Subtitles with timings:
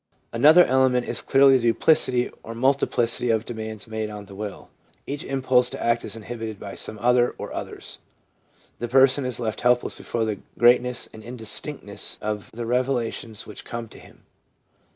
[0.33, 4.71] Another element is clearly the duplicity or multi plicity of demands made on the will.
[5.05, 7.99] Each impulse to act is inhibited by some other or others.
[8.79, 13.87] The person is left helpless before the greatness and indistinctness of the revelations which come
[13.89, 14.23] to him.